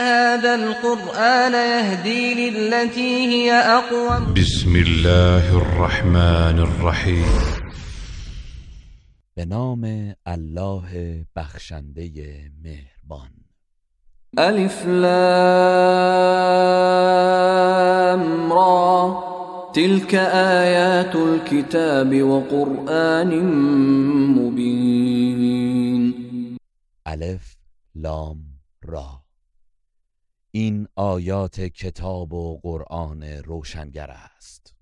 هذا 0.00 0.54
القرآن 0.54 1.52
يهدي 1.52 2.50
للتي 2.50 3.26
هي 3.26 3.52
أقوم. 3.52 4.34
بسم 4.34 4.76
الله 4.76 5.56
الرحمن 5.56 6.58
الرحیم 6.58 7.26
به 9.36 9.44
نام 9.44 10.14
الله 10.28 11.24
بخشنده 11.36 12.50
مهربان. 12.64 13.30
ألف 14.38 14.86
لام 14.86 15.12
را. 18.52 19.22
تلك 19.74 20.14
آيات 20.14 21.16
الكتاب 21.16 22.22
وقرآن 22.22 23.44
مبين. 24.38 26.14
ألف 27.08 27.56
لام 27.94 28.38
را. 28.84 29.21
این 30.54 30.88
آیات 30.96 31.60
کتاب 31.60 32.32
و 32.32 32.60
قرآن 32.62 33.22
روشنگر 33.22 34.10
است. 34.10 34.74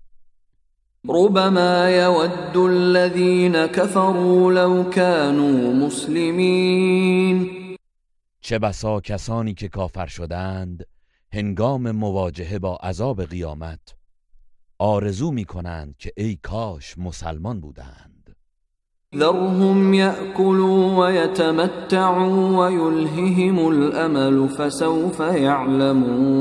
ربما 1.07 1.89
يود 1.89 2.57
الذين 2.57 3.67
كفروا 3.67 4.51
لو 4.51 4.89
كانوا 4.89 5.73
مسلمين 5.73 7.49
چه 8.41 8.59
بسا 8.59 9.01
کسانی 9.01 9.53
که 9.53 9.67
کافر 9.67 10.07
شدند 10.07 10.85
هنگام 11.33 11.91
مواجهه 11.91 12.59
با 12.59 12.75
عذاب 12.75 13.23
قیامت 13.25 13.95
آرزو 14.79 15.31
می 15.31 15.45
کنند 15.45 15.97
که 15.97 16.13
ای 16.17 16.35
کاش 16.35 16.97
مسلمان 16.97 17.61
بودند. 17.61 18.10
ذرهم 19.15 19.93
يأكلوا 19.93 20.97
ويتمتعوا 20.99 22.57
ويلههم 22.57 23.67
الأمل 23.67 24.49
فسوف 24.49 25.19
يعلمون. 25.19 26.31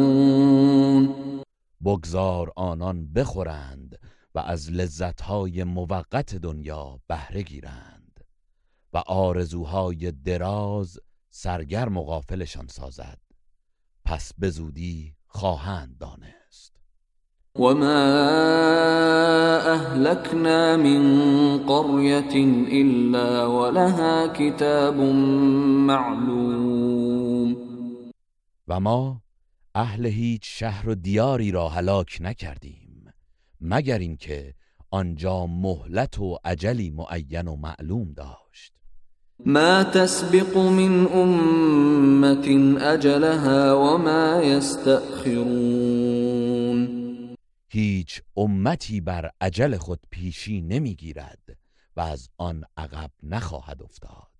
بگذار 1.85 2.53
آنان 2.57 3.13
بخورند 3.13 3.99
و 4.35 4.39
از 4.39 4.71
لذتهای 4.73 5.65
موقت 5.65 6.35
دنیا 6.35 7.01
بهره 7.09 7.43
گیرند 7.43 8.25
و 8.93 8.99
آرزوهای 9.07 10.13
دراز 10.13 10.99
سرگرم 11.31 11.97
و 11.97 12.03
غافلشان 12.03 12.67
سازد. 12.67 13.19
پس 14.05 14.33
به 14.39 14.51
زودی 14.51 15.15
خواهند 15.27 15.99
دانست. 15.99 16.40
وما 17.55 18.03
أهلكنا 19.75 20.77
من 20.77 21.03
قرية 21.59 22.35
إلا 22.83 23.47
ولها 23.47 24.27
كتاب 24.27 24.97
معلوم. 25.87 27.57
و 28.69 28.81
ما 28.81 29.21
اهل 29.75 30.07
هیچ 30.07 30.43
شهر 30.45 30.89
و 30.89 30.95
دیاری 30.95 31.51
را 31.51 31.69
هلاک 31.69 32.19
نکردیم 32.21 33.13
مگر 33.61 33.99
اینکه 33.99 34.55
آنجا 34.91 35.47
مهلت 35.47 36.19
و 36.19 36.39
عجلی 36.45 36.91
معین 36.91 37.49
و 37.49 37.57
معلوم 37.57 38.13
داشت. 38.13 38.73
ما 39.47 39.85
تسبق 39.85 40.57
من 40.57 41.07
أمة 41.07 42.77
أجلها 42.81 43.75
وما 43.75 44.43
يستأخرون 44.43 46.30
هیچ 47.73 48.23
امتی 48.37 49.01
بر 49.01 49.31
عجل 49.41 49.77
خود 49.77 50.01
پیشی 50.11 50.61
نمی‌گیرد 50.61 51.57
و 51.97 52.01
از 52.01 52.29
آن 52.39 52.65
عقب 52.77 53.11
نخواهد 53.23 53.83
افتاد. 53.83 54.31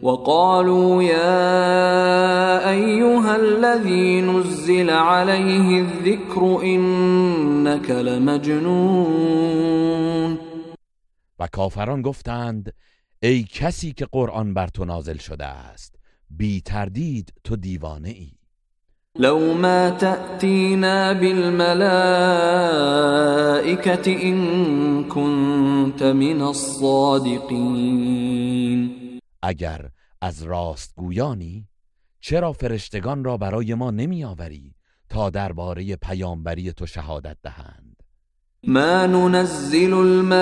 وقالوا 0.00 1.02
يا 1.02 2.70
أيها 2.70 3.34
الذي 3.34 4.20
نزل 4.20 4.90
عليه 4.90 5.80
الذكر 5.80 6.60
إنك 6.62 7.90
لمجنون. 7.90 9.42
و 11.38 11.46
کافران 11.52 12.02
گفتند 12.02 12.74
ای 13.22 13.42
کسی 13.42 13.92
که 13.92 14.06
قرآن 14.12 14.54
بر 14.54 14.66
تو 14.66 14.84
نازل 14.84 15.16
شده 15.16 15.46
است 15.46 15.94
بی 16.30 16.60
تردید 16.60 17.32
تو 17.44 17.56
دیوانه 17.56 18.08
ای. 18.08 18.41
لو 19.18 19.54
ما 19.54 19.90
تأتينا 19.90 21.12
بالملائكة 21.12 21.82
إن 24.22 25.04
كنت 25.04 26.02
من 26.02 26.42
الصادقين. 26.42 27.92
اگر 29.42 29.88
از 30.20 30.42
راستگویانی 30.42 31.68
چرا 32.20 32.52
فرشتگان 32.52 33.24
را 33.24 33.36
برای 33.36 33.74
ما 33.74 33.90
نمی 33.90 34.24
آوری 34.24 34.74
تا 35.08 35.30
درباره 35.30 35.96
پیامبری 35.96 36.72
تو 36.72 36.86
شهادت 36.86 37.36
دهند؟ 37.42 37.81
ما 38.66 39.06
ننزل 39.06 39.92
الملائكة 39.94 40.32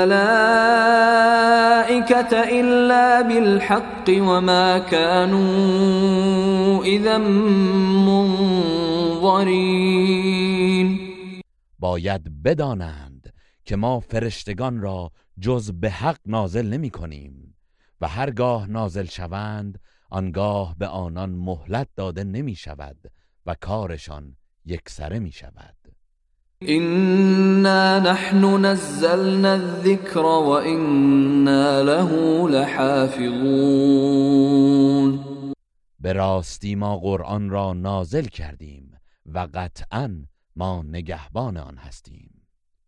إلا 2.61 3.23
بالحق 3.23 4.05
وما 4.09 4.79
كانوا 4.79 5.65
إذا 6.85 7.19
منظرين. 9.19 9.51
باید 11.79 12.43
بدانند 12.43 13.33
که 13.65 13.77
ما 13.77 14.01
فرشتگان 14.01 14.81
را 14.81 15.11
جز 15.39 15.73
به 15.73 15.91
حق 15.91 16.19
نازل 16.27 16.67
نمی 16.67 16.91
کنیم 16.91 17.57
و 18.01 18.09
هرگاه 18.09 18.67
نازل 18.67 19.05
شوند 19.05 19.81
آنگاه 20.11 20.75
به 20.79 20.87
آنان 20.87 21.31
مهلت 21.31 21.89
داده 21.97 22.25
نمی 22.25 22.55
شود 22.55 22.97
و 23.47 23.55
کارشان 23.61 24.37
یکسره 24.65 25.19
می 25.19 25.33
شود. 25.33 25.80
إنا 26.69 28.13
نحن 28.13 28.67
نزلنا 28.67 29.55
الذكر 29.55 30.27
وإنا 30.27 31.83
له 31.83 32.11
لحافظون. 32.49 34.01
به 36.01 36.13
راستی 36.13 36.75
ما 36.75 36.97
قرآن 36.97 37.51
را 37.51 37.73
نازل 37.73 38.25
کردیم 38.25 38.93
و 39.35 39.47
قطعا 39.55 40.27
ما 40.57 40.83
نگهبان 40.83 41.57
آن 41.57 41.79
هستیم. 41.79 42.31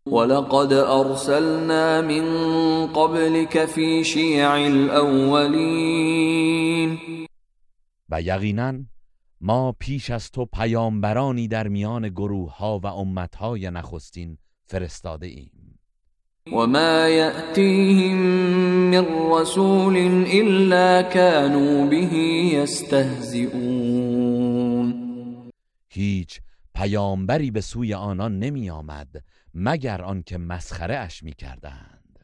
ولقد 0.05 0.73
أرسلنا 0.73 2.01
من 2.01 2.25
قبلك 2.87 3.65
في 3.65 4.03
شيع 4.03 4.55
الأولين. 4.55 5.77
و 8.09 8.21
یقینا 8.21 8.92
ما 9.45 9.71
پیش 9.79 10.09
از 10.09 10.31
تو 10.31 10.45
پیامبرانی 10.45 11.47
در 11.47 11.67
میان 11.67 12.09
گروه 12.09 12.57
ها 12.57 12.79
و 12.79 12.87
امت 12.87 13.35
های 13.35 13.71
نخستین 13.71 14.37
فرستاده 14.65 15.27
ایم. 15.27 15.79
وما 16.47 17.07
يأتيهم 17.09 18.17
من 18.91 19.05
رسول 19.31 19.97
إلا 20.27 21.03
كانوا 21.03 21.85
به 21.89 22.15
يستهزئون 22.53 23.83
هیچ 25.89 26.41
پیامبری 26.75 27.51
به 27.51 27.61
سوی 27.61 27.93
آنان 27.93 28.39
نمی 28.39 28.69
آمد 28.69 29.23
مگر 29.53 30.01
آنکه 30.01 30.37
مسخره 30.37 30.95
اش 30.95 31.23
می 31.23 31.33
کردند 31.33 32.19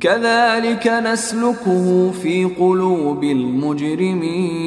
كذلك 0.00 0.86
نسلكه 0.86 2.12
في 2.12 2.44
قلوب 2.44 3.24
المجرمين 3.24 4.62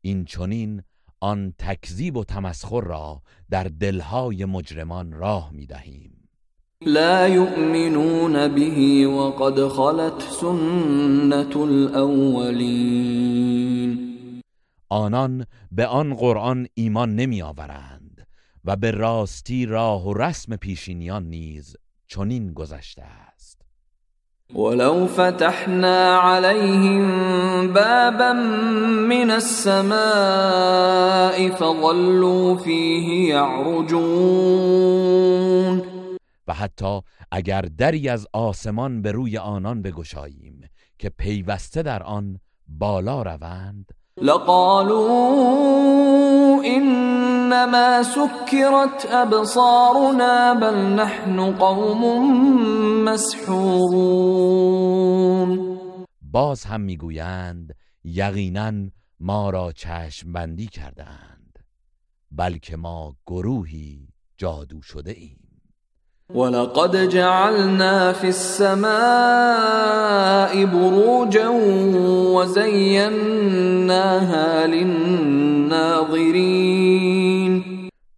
این 0.00 0.24
چنین 0.24 0.82
آن 1.20 1.54
تکذیب 1.58 2.16
و 2.16 2.24
تمسخر 2.24 2.80
را 2.80 3.22
در 3.50 3.64
دلهای 3.64 4.44
مجرمان 4.44 5.12
راه 5.12 5.50
می 5.52 5.66
دهیم 5.66 6.28
لا 6.86 7.28
يؤمنون 7.28 8.48
به 8.48 9.06
وقد 9.06 9.68
خلت 9.68 10.20
سنة 10.20 11.56
الأولين 11.56 13.18
آنان 14.88 15.46
به 15.72 15.86
آن 15.86 16.14
قرآن 16.14 16.66
ایمان 16.74 17.14
نمی 17.14 17.42
آورند 17.42 18.26
و 18.64 18.76
به 18.76 18.90
راستی 18.90 19.66
راه 19.66 20.08
و 20.08 20.14
رسم 20.14 20.56
پیشینیان 20.56 21.24
نیز 21.24 21.76
چنین 22.06 22.52
گذشته 22.52 23.02
است. 23.02 23.57
ولو 24.54 25.06
فتحنا 25.06 26.16
عليهم 26.16 27.02
بابا 27.72 28.32
من 29.08 29.30
السماء 29.30 29.98
فظلوا 31.50 32.56
فيه 32.56 33.28
يعرجون. 33.28 34.68
و 36.48 36.52
حتی 36.54 37.00
اگر 37.32 37.60
دری 37.60 38.08
از 38.08 38.26
آسمان 38.32 39.02
به 39.02 39.12
روی 39.12 39.38
آنان 39.38 39.82
بگشاییم 39.82 40.60
که 40.98 41.08
پیوسته 41.08 41.82
در 41.82 42.02
آن 42.02 42.40
بالا 42.68 43.22
روند. 43.22 43.92
لقالوا 44.22 45.78
انما 47.52 48.02
سكرت 48.02 49.06
ابصارنا 49.10 50.54
بل 50.54 50.76
نحن 50.76 51.52
قوم 51.52 52.02
مسحورون. 53.04 54.28
باز 56.22 56.64
هم 56.64 56.80
می‌گویند 56.80 57.74
یقینا 58.04 58.72
ما 59.20 59.50
را 59.50 59.72
چشم 59.72 60.32
بندی 60.32 60.66
کردند 60.66 61.58
بلکه 62.30 62.76
ما 62.76 63.14
گروهی 63.26 64.08
جادو 64.38 64.82
شده 64.82 65.10
ایم. 65.10 65.38
ولقد 66.34 67.04
جعلنا 67.04 68.12
في 68.12 68.26
السماء 68.26 68.88
بروجا 70.64 71.50
وزيناها 72.36 72.66
للناظرين. 74.66 75.48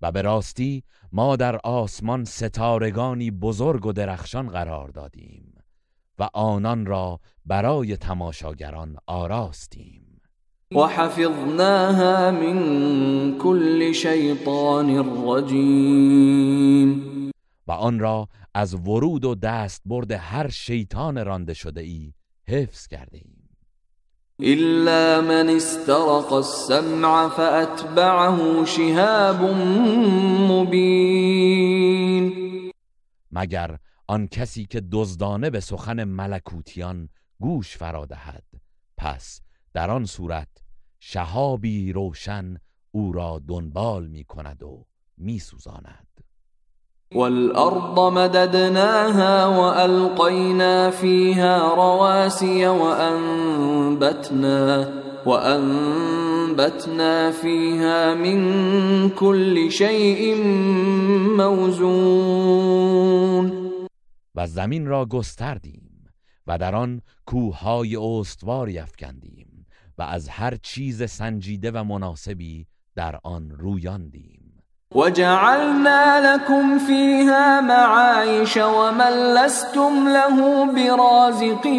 و 0.02 0.12
به 0.12 0.23
راستی 0.23 0.85
ما 1.12 1.37
در 1.37 1.56
آسمان 1.56 2.25
ستارگانی 2.25 3.31
بزرگ 3.31 3.87
و 3.87 3.93
درخشان 3.93 4.49
قرار 4.49 4.88
دادیم 4.88 5.55
و 6.19 6.29
آنان 6.35 6.87
را 6.87 7.20
برای 7.47 7.97
تماشاگران 7.97 8.97
آراستیم. 9.06 10.20
وحفظناها 10.75 12.31
من 12.31 13.38
كل 13.38 13.93
شیطان 13.93 15.05
رجیم. 15.26 17.00
و 17.67 17.73
آن 17.73 17.99
را 17.99 18.29
از 18.55 18.75
ورود 18.75 19.25
و 19.25 19.35
دست 19.35 19.82
برد 19.85 20.12
هر 20.12 20.49
شیطان 20.49 21.25
رانده 21.25 21.55
شده 21.55 21.81
ای 21.81 22.12
حفظ 22.49 22.87
کرده 22.87 23.19
ایم. 23.19 23.40
إلا 24.43 25.21
من 25.21 25.49
استرق 25.49 26.33
السمع 26.33 27.29
فأتبعه 27.29 28.65
شهاب 28.65 29.43
مبین 30.51 32.33
مگر 33.31 33.79
آن 34.07 34.27
کسی 34.27 34.67
که 34.67 34.83
دزدانه 34.93 35.51
به 35.51 35.61
سخن 35.61 36.05
ملکوتیان 36.05 37.09
گوش 37.41 37.77
فرا 37.77 38.07
دهد؟ 38.07 38.45
پس 38.97 39.41
در 39.75 39.91
آن 39.91 40.05
صورت 40.05 40.49
شهابی 41.01 41.93
روشن 41.93 42.57
او 42.91 43.13
را 43.13 43.43
دنبال 43.49 44.07
می 44.07 44.25
کند 44.25 44.63
و 44.63 44.87
می 45.17 45.39
سوزاند 45.39 46.19
والأرض 47.15 48.12
مددناها 48.12 49.47
وألقينا 49.47 50.91
فيها 50.91 51.75
رواسي 51.75 52.69
وأنبتنا 52.69 54.61
وأنبتنا 55.27 57.31
فيها 57.31 58.15
من 58.15 59.11
كل 59.11 59.71
شيء 59.71 60.35
موزون. 61.37 62.91
و 64.35 64.47
زمین 64.47 64.87
را 64.87 65.06
گستردیم 65.06 66.09
و 66.47 66.59
در 66.59 66.75
آن 66.75 67.03
کوههای 67.27 67.97
استواری 67.97 68.79
افکندیم 68.79 69.67
و 69.99 70.03
از 70.03 70.29
هر 70.29 70.56
چیز 70.63 71.11
سنجیده 71.11 71.71
و 71.71 71.85
مناسبی 71.85 72.67
در 72.95 73.21
آن 73.23 73.51
رویاندیم. 73.51 74.40
وجعلنا 74.95 76.35
لكم 76.35 76.79
فيها 76.79 77.61
معايش 77.61 78.57
ومن 78.57 79.35
لستم 79.35 80.09
له 80.09 80.67
برازقين. 80.75 81.71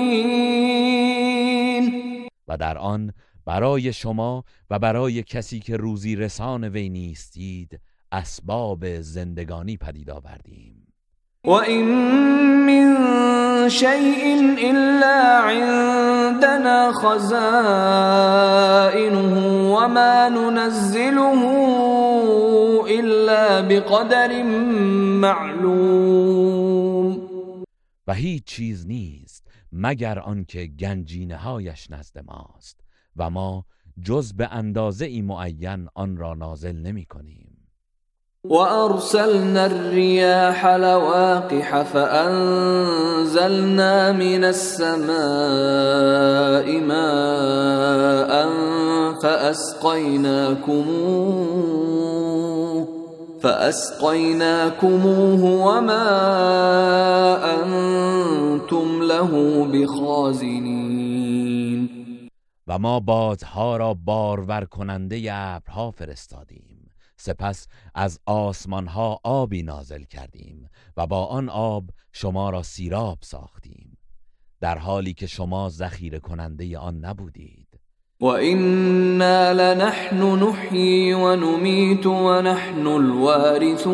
و 2.48 2.58
در 2.58 2.78
آن 2.78 3.14
برای 3.46 3.94
شما 3.94 4.44
و 4.70 4.80
برای 4.80 5.24
کسی 5.24 5.60
که 5.60 5.78
روزی 5.78 6.16
رسان 6.16 6.64
وی 6.64 6.90
نیستید 6.90 7.80
اسباب 8.12 9.02
زندگانی 9.02 9.78
پدید 9.78 10.10
آوردیم. 10.10 10.88
وإن 11.46 11.86
من 12.66 12.98
شيء 13.70 14.56
إلا 14.58 15.42
عندنا 15.42 16.92
خزائنه. 16.92 18.32
وما 19.82 20.30
ننزله 20.30 21.42
إلا 23.00 23.62
بقدر 23.62 24.44
معلوم 25.24 26.42
و 28.08 28.14
هیچ 28.14 28.44
چیز 28.44 28.88
نیست 28.88 29.48
مگر 29.72 30.20
آنکه 30.20 30.68
گنجینه 30.68 31.36
هایش 31.36 31.92
نزد 31.92 32.20
ماست 32.20 32.80
و 33.16 33.30
ما 33.30 33.66
جز 34.02 34.34
به 34.34 34.48
اندازه 34.48 35.06
ای 35.06 35.22
معین 35.22 35.88
آن 35.96 36.18
را 36.18 36.34
نازل 36.34 36.76
نمی 36.76 37.06
کنیم 37.06 37.51
وأرسلنا 38.50 39.66
الرياح 39.66 40.66
لواقح 40.66 41.82
فأنزلنا 41.82 42.52
من 44.12 44.44
السماء 44.44 45.12
ماء 46.82 48.50
فأسقيناكموه 49.22 50.82
فأسقيناكموه 53.42 55.44
وما 55.44 56.10
أنتم 57.62 59.04
له 59.04 59.32
بخازنين. 59.74 61.02
و 62.68 62.80
ما 62.80 63.00
بادها 63.00 63.78
را 63.78 63.94
بارور 63.94 64.66
کننده 64.66 65.34
ابرها 65.34 65.92
فرستادیم. 65.92 66.71
سپس 67.22 67.68
از 67.96 68.20
آسمان 68.26 68.88
ها 68.88 69.20
آبی 69.24 69.64
نازل 69.64 70.04
کردیم 70.04 70.70
و 70.98 71.08
با 71.08 71.26
آن 71.26 71.50
آب 71.50 71.90
شما 72.12 72.50
را 72.50 72.64
سیراب 72.64 73.18
ساختیم. 73.22 73.98
در 74.60 74.78
حالی 74.78 75.14
که 75.14 75.28
شما 75.28 75.70
ذخیره 75.70 76.20
کننده 76.20 76.78
آن 76.78 77.06
نبودید. 77.06 77.68
و 78.20 78.26
اینا 78.26 79.52
لنحن 79.52 80.22
نحیی 80.22 81.14
و 81.14 81.36
نمیت 81.36 82.06
و 82.06 82.42
نحن 82.42 82.88
الوارثون 82.88 83.92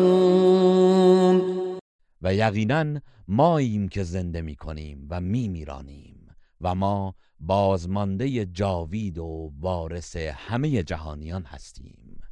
و 2.22 2.34
یقینا 2.34 3.00
ماییم 3.28 3.88
که 3.88 4.02
زنده 4.02 4.42
می 4.42 4.56
کنیم 4.56 5.06
و 5.10 5.20
می 5.20 5.48
میرانیم 5.48 6.28
و 6.60 6.74
ما 6.74 7.14
بازمانده 7.40 8.46
جاوید 8.46 9.18
و 9.18 9.52
وارث 9.60 10.16
همه 10.16 10.82
جهانیان 10.82 11.42
هستیم. 11.42 12.27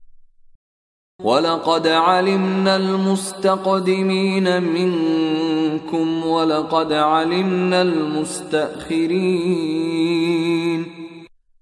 ولقد 1.25 1.87
علمنا 1.87 2.77
المستقدمين 2.77 4.63
منكم 4.63 6.27
ولقد 6.27 6.93
علمنا 6.93 7.81
المستأخرين 7.83 9.27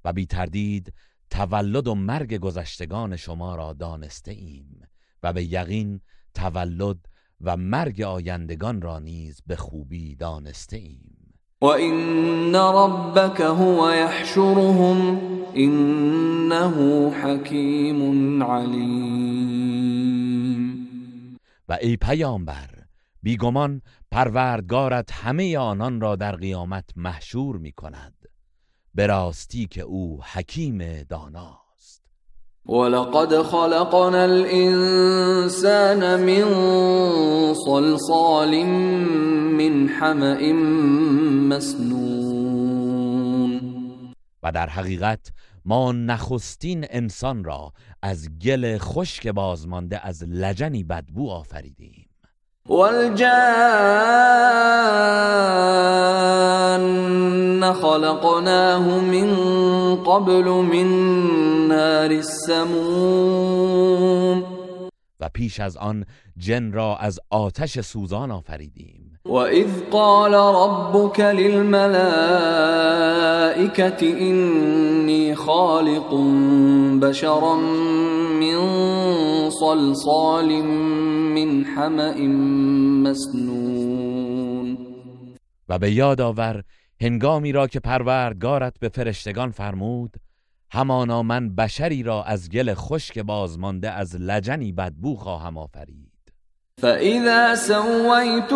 و 0.04 0.12
بی 0.12 0.26
تردید 0.26 0.92
تولد 1.30 1.88
و 1.88 1.94
مرگ 1.94 2.34
گذشتگان 2.34 3.16
شما 3.16 3.56
را 3.56 3.72
دانسته 3.72 4.30
ایم 4.30 4.80
و 5.22 5.32
به 5.32 5.44
یقین 5.44 6.00
تولد 6.34 6.98
و 7.40 7.56
مرگ 7.56 8.02
آیندگان 8.02 8.82
را 8.82 8.98
نیز 8.98 9.42
به 9.46 9.56
خوبی 9.56 10.16
دانسته 10.16 10.76
ایم 10.76 11.13
وَإِنَّ 11.64 12.56
رَبَّكَ 12.56 13.40
هُوَ 13.40 13.90
يَحْشُرُهُمْ 13.90 14.98
إِنَّهُ 15.56 16.76
حَكِيمٌ 17.10 18.42
عَلِيمٌ. 18.42 19.84
و 21.68 21.72
ای 21.80 21.96
پیامبر 21.96 22.70
بیگمان 23.22 23.82
پروردگارت 24.10 25.12
همه 25.12 25.58
آنان 25.58 26.00
را 26.00 26.16
در 26.16 26.36
قیامت 26.36 26.84
محشور 26.96 27.56
می 27.56 27.72
کند 27.72 28.14
به 28.94 29.06
راستی 29.06 29.66
که 29.66 29.80
او 29.80 30.20
حکیم 30.32 31.02
دانا. 31.02 31.63
ولقد 32.66 33.42
خلقنا 33.42 34.24
الإنسان 34.24 36.00
من 36.20 36.44
صلصال 37.54 38.66
من 39.56 39.88
حمأ 39.88 40.52
مسنون 41.48 42.44
و 44.42 44.52
در 44.52 44.68
حقیقت 44.68 45.32
ما 45.64 45.92
نخستین 45.92 46.86
انسان 46.90 47.44
را 47.44 47.72
از 48.02 48.28
گل 48.38 48.78
خشک 48.78 49.28
بازمانده 49.28 50.06
از 50.06 50.24
لجنی 50.28 50.84
بدبو 50.84 51.30
آفریدیم. 51.30 52.08
والجان 52.68 53.32
خلقناه 57.72 59.00
من 59.00 59.36
قبل 59.96 60.44
من 60.44 60.88
نار 61.68 62.10
السموم. 62.10 63.24
و 65.20 65.28
پیش 65.34 65.60
از 65.60 65.76
آن 65.76 66.04
جن 66.36 66.72
را 66.72 66.96
از 66.96 67.20
آتش 67.30 67.80
سوزان 67.80 68.30
آفریدیم. 68.30 69.20
وَإِذْ 69.28 69.68
قَالَ 69.90 70.34
رَبُّكَ 70.34 71.20
لِلْمَلَائِكَةِ 71.20 72.00
إِنِّي 74.02 75.34
خَالِقٌ 75.34 76.14
بَشَرًا 77.00 77.54
مِّن 78.40 78.60
صَلْصَالٍ 79.50 80.62
مِّنْ 81.34 81.64
حَمَإٍ 81.64 82.18
مسنون. 83.04 84.78
و 85.68 85.78
به 85.78 85.90
یاد 85.92 86.20
آور 86.20 86.64
هنگامی 87.00 87.52
را 87.52 87.66
که 87.66 87.80
پروردگارت 87.80 88.78
به 88.80 88.88
فرشتگان 88.88 89.50
فرمود 89.50 90.16
همانا 90.70 91.22
من 91.22 91.54
بشری 91.54 92.02
را 92.02 92.24
از 92.24 92.50
گل 92.50 92.74
خشک 92.74 93.18
بازمانده 93.18 93.90
از 93.90 94.16
لجنی 94.16 94.72
بدبو 94.72 95.16
خواهم 95.16 95.58
آفرید. 95.58 96.14
فإذا 96.80 97.54
سويته 97.54 98.54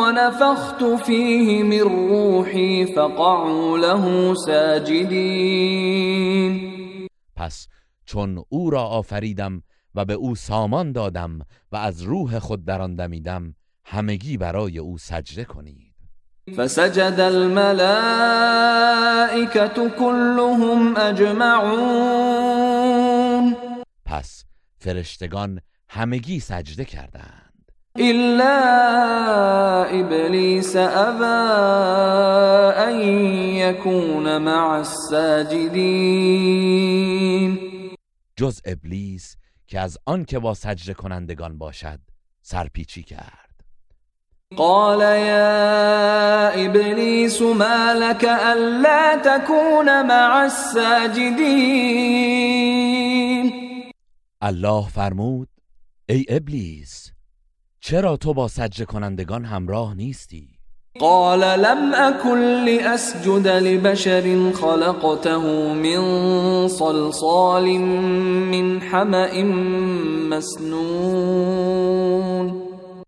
ونفخت 0.00 0.84
فيه 1.04 1.62
من 1.62 1.80
روحي 1.80 2.86
فقعوا 2.86 3.76
له 3.78 4.34
ساجدين. 4.34 5.96
پس 7.36 7.68
چون 8.04 8.44
او 8.48 8.70
را 8.70 8.82
آفریدم 8.82 9.62
و 9.96 10.04
به 10.04 10.14
او 10.14 10.34
سامان 10.34 10.92
دادم 10.92 11.38
و 11.72 11.76
از 11.76 12.02
روح 12.02 12.38
خود 12.38 12.64
در 12.64 12.82
آن 12.82 12.94
دمیدم. 12.94 13.54
همگی 13.84 14.36
برای 14.36 14.78
او 14.78 14.98
سجده 14.98 15.44
کنید. 15.44 15.94
فسجد 16.56 17.20
الملائكة 17.20 17.58
كلهم 19.88 20.96
اجمعون. 20.96 22.46
پس 24.04 24.44
فرشتگان 24.78 25.60
همگی 25.88 26.40
سجده 26.40 26.84
کردند. 26.84 27.46
إلا 27.98 28.56
إبليس 30.00 30.76
أبى 30.76 31.24
أن 32.88 33.00
يكون 33.56 34.38
مع 34.42 34.78
الساجدين 34.78 35.96
جز 38.38 38.60
ابلیس 38.66 39.36
که 39.66 39.80
از 39.80 39.98
آن 40.04 40.24
که 40.24 40.38
با 40.38 40.54
سجده 40.54 40.94
کنندگان 40.94 41.58
باشد 41.58 42.00
سرپیچی 42.42 43.02
کرد. 43.02 43.46
قال 44.56 45.00
يا 45.00 46.50
إبليس 46.66 47.42
ما 47.42 47.92
لك 47.92 48.24
ألا 48.24 49.16
تكون 49.24 50.06
مع 50.06 50.42
الساجدين 50.44 51.52
الله 54.42 54.88
فرمود 54.88 55.48
ای 56.08 56.24
ابلیس 56.28 57.12
چرا 57.80 58.16
تو 58.16 58.34
با 58.34 58.48
سجده 58.48 58.84
کنندگان 58.84 59.44
همراه 59.44 59.94
نیستی؟ 59.94 60.55
قال 60.98 61.40
لم 61.40 61.94
اكن 61.94 62.64
لاسجد 62.64 63.46
لبشر 63.48 64.52
خلقته 64.52 65.72
من 65.74 66.68
صلصال 66.68 67.78
من 68.50 68.80
حمأ 68.82 69.42
مسنون. 70.30 71.46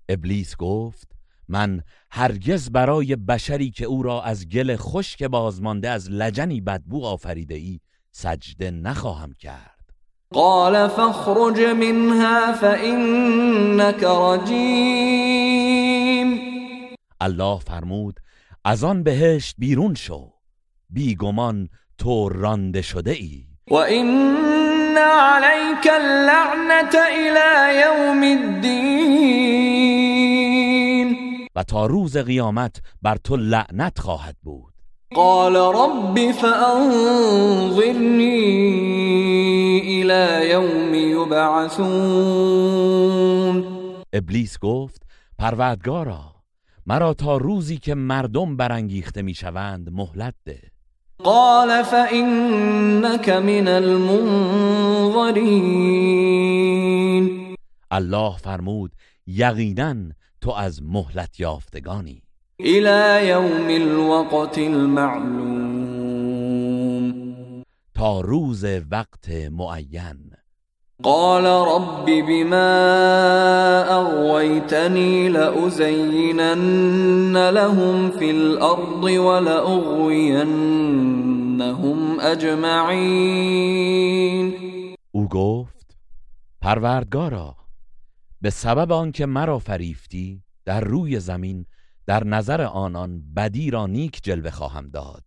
ابلیس 0.09 0.57
گفت 0.57 1.09
من 1.49 1.81
هرگز 2.11 2.71
برای 2.71 3.17
بشری 3.17 3.71
که 3.71 3.85
او 3.85 4.03
را 4.03 4.23
از 4.23 4.49
گل 4.49 4.77
خشک 4.77 5.23
بازمانده 5.23 5.91
از 5.91 6.11
لجنی 6.11 6.61
بدبو 6.61 7.07
آفریده 7.07 7.55
ای 7.55 7.81
سجده 8.13 8.71
نخواهم 8.71 9.33
کرد. 9.41 9.79
قال 10.35 10.89
فاخرج 10.89 11.61
منها 11.61 12.53
فإنك 12.53 14.05
رجیم. 14.05 15.28
الله 17.21 17.59
فرمود 17.59 18.21
از 18.65 18.85
آن 18.85 19.03
بهشت 19.03 19.55
بیرون 19.59 19.95
شو 19.95 20.33
بیگمان 20.91 21.69
تو 21.99 22.29
رانده 22.29 22.83
شده 22.83 23.11
ای. 23.11 23.45
و 23.71 23.75
این 23.75 24.99
علیک 24.99 25.89
اللعنت 25.93 26.95
الى 26.95 27.81
یوم 27.81 28.23
الدین. 28.23 29.79
و 31.57 31.63
تا 31.63 31.87
روز 31.87 32.17
قیامت 32.17 32.77
بر 33.03 33.17
تو 33.17 33.37
لعنت 33.37 33.99
خواهد 33.99 34.37
بود. 34.43 34.73
قال 35.15 35.57
رب 35.57 36.33
فانظرنی 36.33 37.81
الى 39.81 40.51
یوم 40.51 40.95
یبعثون. 40.95 42.59
ابلیس 44.13 44.59
گفت 44.59 45.03
پروردگارا 45.39 46.38
مرا 46.91 47.15
تا 47.15 47.37
روزی 47.37 47.79
که 47.79 47.95
مردم 47.95 48.57
برانگیخته 48.57 49.23
می‌شوند 49.23 49.91
مهلت 49.93 50.35
ده. 50.45 50.63
قال 51.19 51.83
فانك 51.83 53.29
من 53.29 53.69
المنظرین. 53.69 55.27
الله 57.91 58.37
فرمود 58.37 58.93
یقینا 59.27 59.95
تو 60.41 60.51
از 60.51 60.83
مهلت 60.83 61.41
یافتگانی. 61.41 62.23
الى 62.61 63.27
یوم 63.27 63.69
الوقت 63.69 64.59
المعلوم. 64.59 65.89
تا 67.95 68.21
روز 68.21 68.65
وقت 68.91 69.31
معین. 69.51 70.38
قال 71.03 71.45
رب 71.45 72.07
بما 72.07 72.71
اغويتني 73.91 75.29
لأزينن 75.29 76.69
لهم 77.51 78.11
في 78.11 78.31
الأرض 78.31 79.03
ولأغوينهم 79.05 80.61
اجمعین 82.21 83.79
او 85.11 85.29
گفت 85.29 85.97
پروردگارا 86.61 87.57
به 88.41 88.51
سبب 88.51 88.93
آنکه 88.93 89.27
مرا 89.27 89.59
فریفتی 89.59 90.43
در 90.65 90.81
روی 90.81 91.21
زمین 91.21 91.67
در 92.07 92.25
نظر 92.25 92.63
آنان 92.63 93.23
بدی 93.37 93.71
را 93.71 93.87
نیک 93.87 94.21
جلوه 94.23 94.51
خواهم 94.51 94.89
داد 94.89 95.25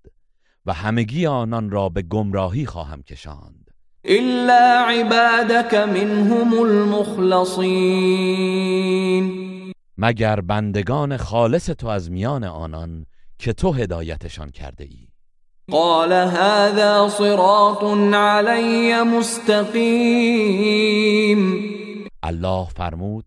و 0.65 0.73
همگی 0.73 1.25
آنان 1.25 1.69
را 1.69 1.89
به 1.89 2.01
گمراهی 2.01 2.65
خواهم 2.65 3.01
کشاند. 3.03 3.60
الا 4.05 4.85
عبادك 4.87 5.73
منهم 5.73 6.53
المخلصین 6.53 7.81
مگر 9.97 10.41
بندگان 10.41 11.17
خالص 11.17 11.69
تو 11.69 11.87
از 11.87 12.11
میان 12.11 12.43
آنان 12.43 13.05
که 13.39 13.53
تو 13.53 13.71
هدایتشان 13.71 14.51
کرده 14.51 14.83
ای 14.83 15.07
قال 15.71 16.11
هذا 16.11 17.09
صراط 17.09 17.83
علی 18.13 19.01
مستقیم 19.03 19.91
الله 22.23 22.67
فرمود 22.75 23.25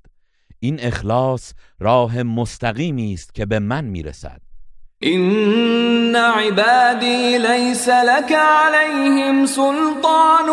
این 0.58 0.80
اخلاص 0.80 1.52
راه 1.80 2.22
مستقیمی 2.22 3.12
است 3.12 3.34
که 3.34 3.46
به 3.46 3.58
من 3.58 3.84
می‌رسد. 3.84 4.43
ان 5.06 6.16
عبادی 6.16 7.38
لیس 7.38 7.88
لك 7.88 8.32
عليهم 8.32 9.46
سلطان 9.46 10.48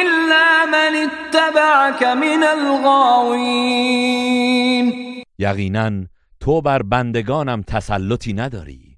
الا 0.00 0.66
من 0.72 0.96
اتبعك 1.02 2.02
من 2.02 2.42
الغاوین 2.44 3.72
یقینا 5.38 5.90
تو 6.40 6.60
بر 6.60 6.82
بندگانم 6.82 7.62
تسلطی 7.62 8.32
نداری 8.32 8.96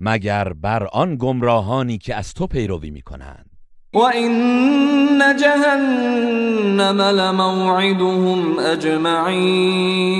مگر 0.00 0.52
بر 0.52 0.86
آن 0.92 1.16
گمراهانی 1.16 1.98
که 1.98 2.14
از 2.14 2.34
تو 2.34 2.46
پیروی 2.46 2.90
می‌کنند. 2.90 3.50
و 3.94 3.98
این 3.98 5.36
جهنم 5.40 7.00
لموعدهم 7.00 8.58
اجمعین 8.58 10.16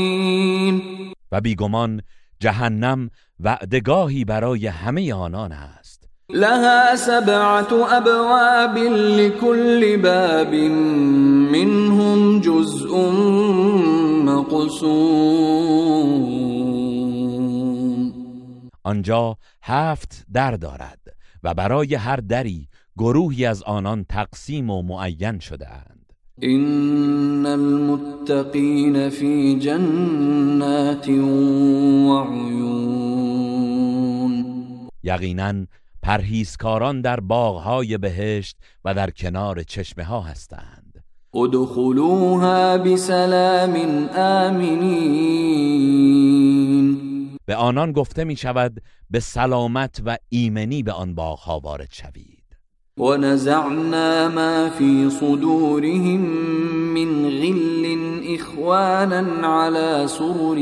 و 1.32 1.40
بیگمان 1.40 2.02
جهنم 2.40 3.10
وعدگاهی 3.40 4.24
برای 4.24 4.66
همه 4.66 5.14
آنان 5.14 5.52
است. 5.52 6.08
لها 6.30 6.96
سبعت 6.96 7.72
ابواب 7.72 8.78
لكل 9.18 9.96
باب 9.96 10.54
منهم 11.54 12.40
جزء 12.40 13.10
مقسوم. 14.24 15.46
آنجا 18.84 19.36
هفت 19.62 20.24
در 20.32 20.50
دارد 20.50 21.00
و 21.42 21.54
برای 21.54 21.94
هر 21.94 22.16
دری 22.16 22.68
گروهی 22.96 23.46
از 23.46 23.62
آنان 23.62 24.04
تقسیم 24.04 24.70
و 24.70 24.82
معین 24.82 25.38
شده 25.38 25.68
اند. 25.68 25.95
إن 26.42 27.46
المتقين 27.46 29.08
في 29.08 29.58
جنات 29.58 31.08
وعيون. 32.08 32.96
یقینا 35.02 35.66
پرهیزکاران 36.02 37.00
در 37.00 37.20
باغهای 37.20 37.98
بهشت 37.98 38.56
و 38.84 38.94
در 38.94 39.10
کنار 39.10 39.62
چشمه 39.62 40.04
ها 40.04 40.20
هستند. 40.20 41.04
ادخلوها 41.34 42.78
بسلام 42.78 44.08
آمنین. 44.16 45.36
به 47.46 47.56
آنان 47.56 47.92
گفته 47.92 48.24
می 48.24 48.36
شود 48.36 48.82
به 49.10 49.20
سلامت 49.20 50.02
و 50.04 50.16
ایمنی 50.28 50.82
به 50.82 50.92
آن 50.92 51.14
باغها 51.14 51.60
وارد 51.60 51.88
شوید. 51.90 52.35
ونزعنا 52.98 54.28
ما 54.28 54.70
في 54.70 55.10
صدورهم 55.10 56.20
من 56.94 57.28
غل 57.28 57.84
إخوانا 58.34 59.46
على 59.46 60.08
سرر 60.08 60.58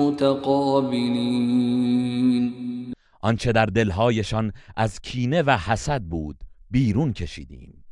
متقابلين. 0.00 1.28
آنچه 3.20 3.52
در 3.52 3.66
دلهایشان 3.66 4.52
از 4.76 5.00
کینه 5.00 5.42
و 5.42 5.50
حسد 5.50 6.02
بود 6.02 6.36
بیرون 6.70 7.12
کشیدیم. 7.12 7.84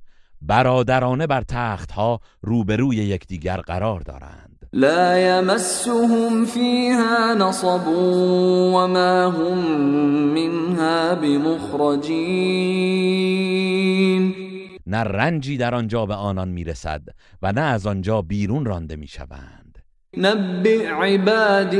برادرانه 0.42 1.26
بر 1.26 1.42
تختها 1.42 2.20
روبروی 2.42 2.96
یکدیگر 2.96 3.56
قرار 3.56 4.00
دارند. 4.00 4.45
لا 4.76 5.38
يمسهم 5.38 6.44
فيها 6.44 7.34
نصب 7.34 7.86
وما 8.76 9.26
هم 9.26 9.58
منها 10.34 11.14
بمخرجين. 11.14 12.26
نه 14.86 15.02
رنجی 15.02 15.56
در 15.56 15.74
آنجا 15.74 16.06
به 16.06 16.14
آنان 16.14 16.48
می‌رسد 16.48 17.02
و 17.42 17.52
نه 17.52 17.60
از 17.60 17.86
آنجا 17.86 18.22
بیرون 18.22 18.64
رانده 18.64 18.96
می‌شوند. 18.96 19.78
نبئ 20.16 20.86
عبادي 20.86 21.76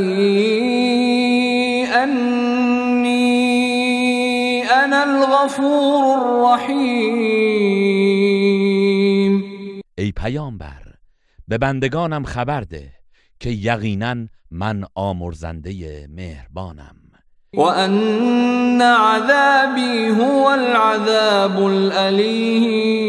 أني 1.85 3.37
أنا 4.63 5.03
الغفور 5.03 6.05
الرحيم 6.19 7.37
ای 9.99 10.13
پیامبر 10.13 10.86
به 11.49 11.59
بندگانم 11.59 12.25
خبر 12.25 12.61
ده 12.61 12.93
که 13.41 13.51
یقینا 13.51 14.15
من 14.51 14.85
آمرزنده 14.95 16.07
مهربانم. 16.11 16.97
وأن 17.55 18.83
عذابي 18.83 20.09
هو 20.09 20.47
العذاب 20.47 21.59
الأليم. 21.59 23.07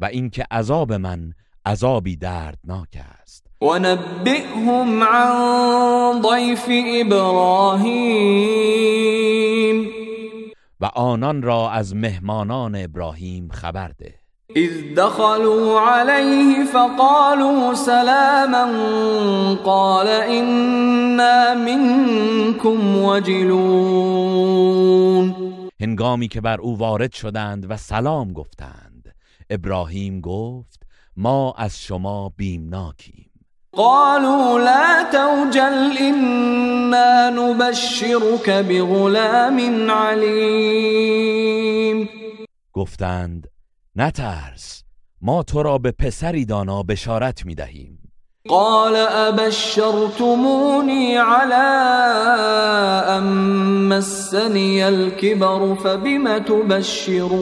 و 0.00 0.04
اینکه 0.04 0.44
عذاب 0.50 0.92
من 0.92 1.32
عذابی 1.66 2.16
دردناک 2.16 2.88
است. 3.22 3.46
ونبئهم 3.60 5.02
عن 5.02 6.22
ضيف 6.22 6.68
إبراهيم. 7.00 7.90
و 10.80 10.84
آنان 10.84 11.42
را 11.42 11.70
از 11.70 11.94
مهمانان 11.94 12.74
ابراهیم 12.76 13.48
خبر 13.48 13.88
ده. 13.88 14.19
إذ 14.56 14.94
دخلوا 14.94 15.80
عليه 15.80 16.64
فقالوا 16.64 17.74
سلاما 17.74 18.64
قال 19.64 20.08
إنا 20.08 21.54
منكم 21.54 23.04
وجلون. 23.04 24.40
هنگامی 25.80 26.28
که 26.28 26.40
بر 26.40 26.60
او 26.60 26.78
وارد 26.78 27.12
شدند 27.12 27.66
و 27.70 27.76
سلام 27.76 28.32
گفتند. 28.32 29.14
ابراهیم 29.50 30.20
گفت 30.20 30.82
ما 31.16 31.54
از 31.58 31.78
شما 31.78 32.32
بیمناکیم. 32.36 33.30
قالوا 33.72 34.58
لا 34.58 35.04
توجل 35.12 35.96
إنا 36.00 37.30
نبشرك 37.30 38.50
بغلام 38.50 39.90
عليم 39.90 41.00
گفتند 42.72 43.46
نترس 43.96 44.84
ما 45.20 45.42
تو 45.42 45.62
را 45.62 45.78
به 45.78 45.90
پسری 45.90 46.44
دانا 46.44 46.82
بشارت 46.82 47.46
می 47.46 47.54
دهیم 47.54 47.98
قال 48.48 48.96
أبشرتموني 49.28 50.56
على 51.16 51.54
أن 53.18 53.24
مسني 53.88 54.82
الكبر 54.82 55.74
فبم 55.74 56.38
تبشرون 56.38 57.40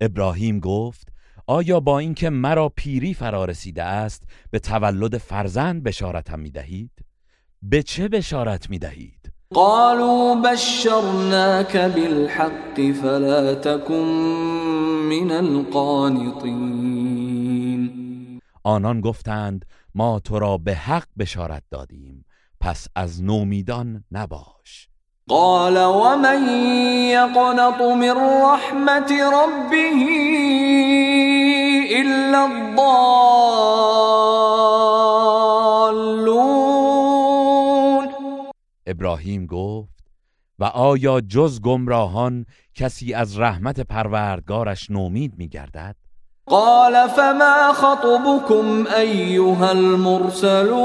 ابراهیم 0.00 0.60
گفت 0.60 1.08
آیا 1.46 1.80
با 1.80 1.98
اینکه 1.98 2.30
مرا 2.30 2.68
پیری 2.68 3.14
فرا 3.14 3.44
رسیده 3.44 3.82
است 3.82 4.22
به 4.50 4.58
تولد 4.58 5.18
فرزند 5.18 5.82
بشارتم 5.82 6.40
می 6.40 6.50
دهید؟ 6.50 6.90
به 7.62 7.82
چه 7.82 8.08
بشارت 8.08 8.70
می 8.70 8.78
دهید؟ 8.78 9.17
قالوا 9.54 10.34
بشرناك 10.34 11.76
بالحق 11.76 12.92
فلا 13.02 13.54
تكن 13.54 14.04
من 15.08 15.30
القانطين. 15.30 16.78
آنان 18.64 19.00
گفتند 19.00 19.64
ما 19.94 20.20
تو 20.20 20.38
را 20.38 20.58
به 20.58 20.74
حق 20.74 21.06
بشارت 21.18 21.62
دادیم 21.70 22.24
پس 22.60 22.86
از 22.96 23.22
نومیدان 23.22 24.04
نباش. 24.12 24.88
قال 25.28 25.76
ومن 25.76 26.48
يقنط 27.08 27.80
من 27.80 28.16
رحمة 28.42 29.12
ربه 29.32 30.04
إلا 32.00 32.44
الضالون 32.44 33.07
ابراهیم 39.08 39.46
گفت 39.46 40.04
و 40.58 40.64
آیا 40.64 41.20
جز 41.20 41.60
گمراهان 41.60 42.46
کسی 42.74 43.14
از 43.14 43.38
رحمت 43.38 43.80
پروردگارش 43.80 44.90
نومید 44.90 45.34
می 45.38 45.48
گردد؟ 45.48 45.96
قال 46.46 47.06
فما 47.08 47.72
خطبكم 47.72 48.86
أيها 48.96 49.68
المرسلون 49.68 50.76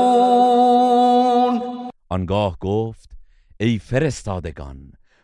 آنگاه 2.09 2.57
گفت 2.59 3.09
ای 3.59 3.79
فرستادگان 3.79 4.77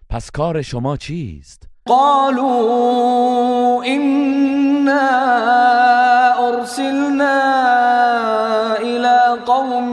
پس 0.09 0.31
کار 0.31 0.61
شما 0.61 0.97
چیست؟ 0.97 1.67
قالوا 1.85 3.83
إنا 3.83 5.09
أرسلنا 6.49 7.39
إلى 8.81 9.19
قوم 9.45 9.91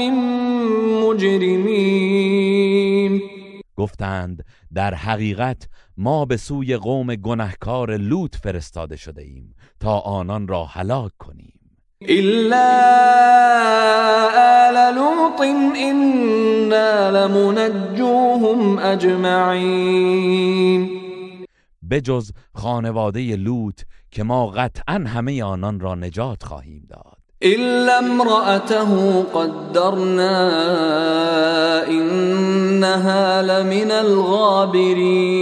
مجرمين 1.05 1.76
گفتند 3.77 4.45
در 4.75 4.95
حقیقت 4.95 5.69
ما 5.97 6.25
به 6.25 6.37
سوی 6.37 6.77
قوم 6.77 7.15
گنهکار 7.15 7.97
لوط 7.97 8.37
فرستاده 8.37 8.97
شده 8.97 9.23
ایم 9.23 9.55
تا 9.81 9.99
آنان 9.99 10.49
را 10.49 10.65
هلاک 10.65 11.13
کنیم. 11.19 11.53
إلا 12.03 12.69
آل 14.69 14.95
لوط 14.95 15.41
إنا 15.77 17.11
لمنجوهم 17.11 18.79
أجمعين. 18.79 20.47
بجز 21.91 22.33
خانواده 22.55 23.37
لوط 23.37 23.81
که 24.11 24.23
ما 24.23 24.47
قطعا 24.47 25.05
همه 25.07 25.43
آنان 25.43 25.81
را 25.81 25.95
نجات 25.95 26.43
خواهیم 26.43 26.87
داد. 26.89 27.16
إلا 27.47 27.99
امرأته 27.99 29.23
قدرنا 29.35 30.39
إنها 31.89 33.43
لمن 33.43 33.91
الغابرين. 33.91 35.37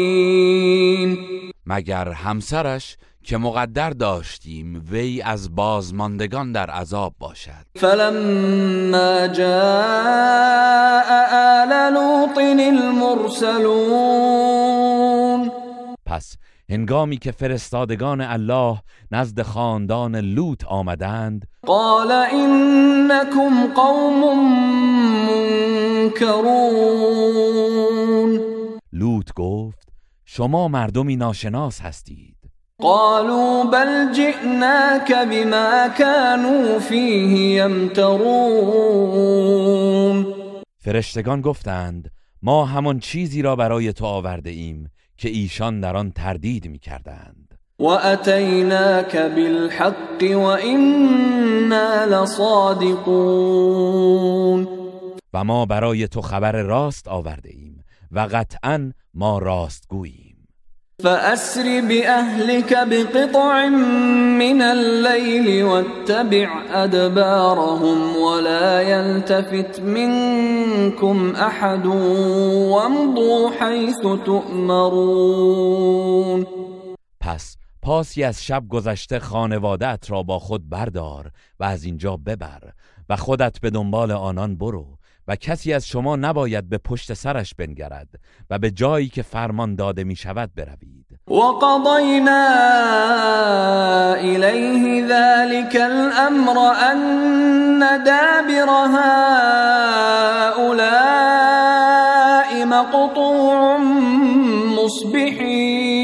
مگر 1.67 2.09
همسرش 2.09 2.97
که 3.25 3.37
مقدر 3.37 3.91
داشتیم 3.91 4.87
وی 4.91 5.23
از 5.23 5.55
بازماندگان 5.55 6.53
در 6.53 6.71
عذاب 6.71 7.15
باشد؟ 7.19 7.67
فلما 7.77 9.27
جاء 9.27 11.05
آل 11.33 11.93
لوط 11.93 12.39
المرسلون. 12.59 13.85
پس 16.07 16.37
هنگامی 16.75 17.17
که 17.17 17.33
فرستادگان 17.33 18.21
الله 18.21 18.79
نزد 19.13 19.43
خاندان 19.43 20.17
لوط 20.17 20.65
آمدند. 20.65 21.49
قال 21.67 22.13
إنكم 22.13 23.67
قوم 23.75 24.21
منكرون 26.07 26.41
لوط 28.93 29.33
گفت 29.37 29.89
شما 30.25 30.69
مردمی 30.69 31.17
ناشناس 31.17 31.81
هستید. 31.81 32.35
قالوا 32.79 33.65
بل 33.65 34.13
جئناك 34.13 35.13
بما 35.31 35.89
كانوا 35.89 36.79
فيه 36.79 37.63
يمترون 37.63 39.15
فرشتگان 40.79 41.41
گفتند 41.41 42.11
ما 42.43 42.65
همان 42.65 42.99
چیزی 42.99 43.43
را 43.43 43.57
برای 43.57 43.93
تو 43.93 44.05
آورده 44.07 44.51
ایم 44.51 44.91
که 45.17 45.29
ایشان 45.29 45.81
در 45.81 45.97
آن 45.97 46.11
تردید 46.11 46.69
می 46.69 46.79
کردند 46.79 47.59
وأتيناك 47.79 49.17
بالحق 49.17 50.23
وإنا 50.23 52.05
لصادقون. 52.05 53.55
و 55.35 55.45
ما 55.45 55.67
برای 55.67 56.09
تو 56.09 56.23
خبر 56.23 56.63
راست 56.63 57.09
آورده 57.09 57.51
ایم 57.51 57.85
و 58.13 58.21
قطعا 58.21 58.93
ما 59.15 59.39
راست 59.39 59.89
گوییم 59.89 60.34
فأسر 61.03 61.81
بأهلك 61.81 62.89
بقطع 62.89 63.69
من 64.39 64.63
الليل 64.63 65.65
واتبع 65.65 66.63
أدبارهم 66.71 68.17
ولا 68.17 68.83
يلتفت 68.83 69.81
منكم 69.81 71.33
أحد 71.37 71.87
وامضوا 71.87 73.51
حيث 73.61 74.01
تؤمرون. 74.25 75.67
پس 77.21 77.57
پاسی 77.83 78.25
از 78.25 78.45
شب 78.45 78.65
گذشته 78.69 79.19
خانوادت 79.19 80.11
را 80.11 80.23
با 80.23 80.39
خود 80.39 80.69
بردار 80.69 81.31
و 81.61 81.65
از 81.65 81.85
اینجا 81.85 82.17
ببر 82.17 82.73
و 83.09 83.17
خودت 83.17 83.61
به 83.61 83.71
دنبال 83.71 84.11
آنان 84.11 84.57
برو. 84.57 84.94
و 85.29 85.37
کسی 85.37 85.73
از 85.73 85.89
شما 85.89 86.17
نباید 86.17 86.69
به 86.69 86.79
پشت 86.79 87.15
سرش 87.15 87.55
بنگرد 87.55 88.09
و 88.51 88.59
به 88.59 88.71
جایی 88.71 89.09
که 89.09 89.23
فرمان 89.23 89.75
داده 89.75 90.05
می 90.05 90.17
شود 90.17 90.51
بروید. 90.55 91.05
وقضينا 91.29 92.45
إليه 94.15 95.07
ذلك 95.07 95.77
الأمر 95.77 96.59
أن 96.93 96.99
دابر 98.05 98.69
هؤلاء 98.95 99.45
مقطوع 102.65 103.77
مصبحين 104.85 105.95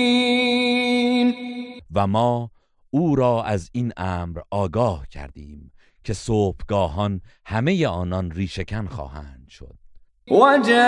و 1.94 2.06
ما 2.06 2.50
او 2.90 3.16
را 3.16 3.42
از 3.42 3.70
این 3.72 3.92
امر 3.96 4.40
آگاه 4.50 5.06
کردیم. 5.10 5.69
که 6.04 6.14
صبحگاهان 6.14 7.20
همه 7.46 7.86
آنان 7.86 8.30
ریشکن 8.30 8.86
خواهند 8.86 9.46
شد. 9.48 9.74
وجاء 10.30 10.80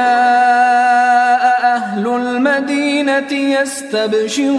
أهل 1.77 2.07
المدينة 2.07 3.33
يستبشرون 3.33 4.53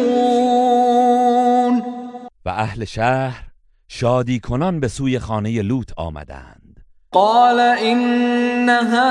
و 2.45 2.49
اهل 2.49 2.85
شهر 2.85 3.43
شادی 3.87 4.39
کنان 4.39 4.79
به 4.79 4.87
سوی 4.87 5.19
خانه 5.19 5.61
لوط 5.61 5.91
آمدند. 5.97 6.83
قال 7.11 7.59
إن 7.59 8.69
هؤلاء 8.69 9.03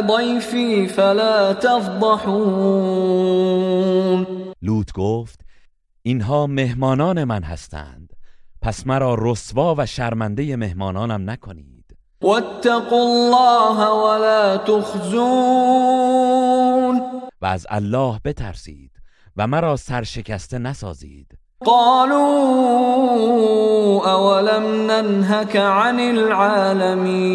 ضيفي 0.00 0.86
فلا 0.86 1.52
تفضحون. 1.52 2.94
لوط 4.62 4.92
گفت 4.92 5.43
اینها 6.06 6.46
مهمانان 6.46 7.24
من 7.24 7.42
هستند. 7.42 8.12
پس 8.62 8.86
مرا 8.86 9.16
رسوا 9.18 9.74
و 9.78 9.86
شرمنده 9.86 10.56
مهمانانم 10.56 11.30
نکنید. 11.30 11.96
واتقوا 12.22 12.98
الله 12.98 13.86
ولا 13.86 14.56
تخزون. 14.58 15.64
و 17.40 17.46
از 17.46 17.66
الله 17.70 18.20
بترسید 18.24 18.90
و 19.36 19.46
مرا 19.46 19.76
سرشکسته 19.76 20.58
نسازید. 20.58 21.38
قالوا 21.64 22.16
اولم 24.06 24.90
ننهك 24.90 25.56
عن 25.56 26.00
العالمين. 26.00 27.34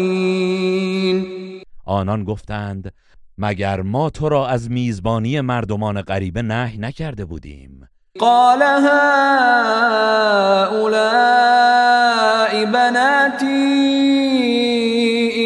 آنان 1.84 2.24
گفتند 2.24 2.92
مگر 3.38 3.80
ما 3.80 4.10
تو 4.10 4.28
را 4.28 4.48
از 4.48 4.70
میزبانی 4.70 5.40
مردمان 5.40 6.02
غریبه 6.02 6.42
نهی 6.42 6.78
نکرده 6.78 7.24
بودیم؟ 7.24 7.88
قال 8.18 8.62
هؤلاء 8.62 9.04
بناتي 12.64 13.70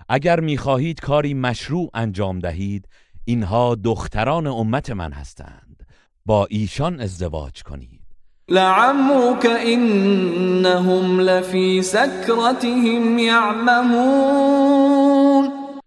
اگر 0.09 0.39
می‌خواهید 0.39 0.99
کاری 0.99 1.33
مشروع 1.33 1.89
انجام 1.93 2.39
دهید 2.39 2.87
اینها 3.25 3.75
دختران 3.75 4.47
امت 4.47 4.89
من 4.89 5.13
هستند. 5.13 5.83
با 6.25 6.47
ایشان 6.49 6.99
ازدواج 6.99 7.63
کنید. 7.63 8.01
لعمرك 8.49 9.45
إنهم 9.45 11.21
لفي 11.21 11.81
سكرتهم 11.81 13.19
يعمهون 13.19 15.00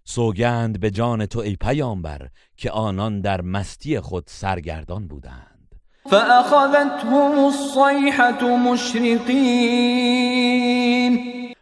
سوگند 0.06 0.80
به 0.80 0.90
جان 0.90 1.26
تو 1.26 1.38
ای 1.38 1.56
پیامبر 1.56 2.28
که 2.56 2.70
آنان 2.70 3.20
در 3.20 3.40
مستی 3.40 4.00
خود 4.00 4.24
سرگردان 4.26 5.08
بودند. 5.08 5.74
فأخذتهم 6.10 7.44
الصيحة 7.44 8.56
مشرقين 8.56 9.94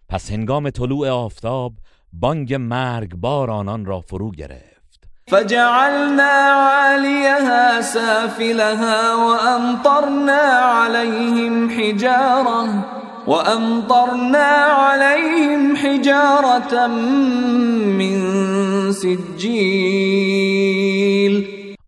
پس 0.09 0.31
هنگام 0.31 0.71
طلوع 0.71 1.09
آفتاب 1.09 1.73
بانگ 2.13 2.55
مرگ 2.55 3.15
بار 3.15 3.51
آنان 3.51 3.85
را 3.85 4.01
فرو 4.01 4.31
گرفت. 4.31 4.73
فجعلنا 5.29 6.33
عاليها 6.53 7.81
سافلها 7.83 9.17
وأمطرنا 9.27 10.43
عليهم 10.59 11.71
حجارة. 11.71 13.02
وأمطرنا 13.27 14.67
عليهم 14.67 15.77
حجارة 15.77 16.87
من 16.87 18.23
سجيل. 18.93 20.43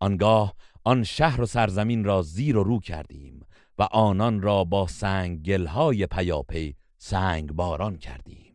آنگاه 0.01 0.55
آن 0.85 1.05
شهر 1.05 1.41
و 1.41 1.47
سرزمین 1.47 2.05
را 2.05 2.23
زیر 2.23 2.57
و 2.57 2.65
رو 2.65 2.81
کردیم 2.81 3.41
و 3.79 3.83
آنان 3.83 4.43
را 4.43 4.65
با 4.65 4.87
سنگ 4.87 5.43
گلهای 5.43 6.07
پیاپی 6.07 6.75
سنگ 6.99 7.53
باران 7.53 7.97
کردیم. 7.97 8.55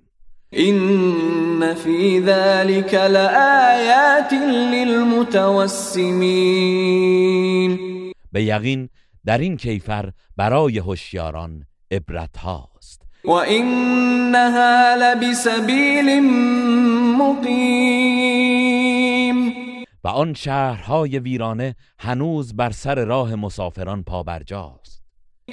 إن 0.53 1.73
في 1.73 2.21
ذلك 2.21 2.93
لآيات 2.93 4.33
للمتوسمين. 4.73 5.69
به 8.31 8.43
یقین 8.43 8.89
در 9.25 9.37
این 9.37 9.57
کیفر 9.57 10.11
برای 10.37 10.77
هوشیاران 10.77 11.65
عبرت 11.91 12.37
هاست. 12.37 13.01
وإنها 13.23 14.95
لبسبيل 14.95 16.23
مقيم. 17.17 18.29
و 20.03 20.07
آن 20.07 20.33
شهرهای 20.33 21.19
ویرانه 21.19 21.75
هنوز 21.99 22.53
بر 22.53 22.71
سر 22.71 23.05
راه 23.05 23.35
مسافران 23.35 24.03
پابرجاست. 24.03 25.03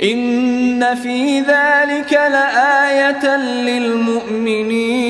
إن 0.02 0.94
في 0.94 1.40
ذلك 1.40 2.12
لآية 2.12 3.36
للمؤمنين. 3.66 5.06